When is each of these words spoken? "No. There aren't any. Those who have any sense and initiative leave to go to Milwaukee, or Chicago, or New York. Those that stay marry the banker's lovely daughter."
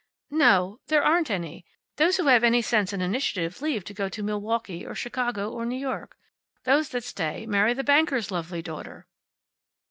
"No. 0.31 0.79
There 0.87 1.03
aren't 1.03 1.29
any. 1.29 1.63
Those 1.97 2.17
who 2.17 2.25
have 2.25 2.43
any 2.43 2.63
sense 2.63 2.91
and 2.91 3.03
initiative 3.03 3.61
leave 3.61 3.83
to 3.83 3.93
go 3.93 4.09
to 4.09 4.23
Milwaukee, 4.23 4.83
or 4.83 4.95
Chicago, 4.95 5.51
or 5.51 5.63
New 5.63 5.77
York. 5.77 6.17
Those 6.63 6.89
that 6.89 7.03
stay 7.03 7.45
marry 7.45 7.75
the 7.75 7.83
banker's 7.83 8.31
lovely 8.31 8.63
daughter." 8.63 9.05